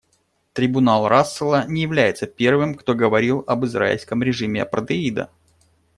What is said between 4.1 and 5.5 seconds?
режиме апартеида.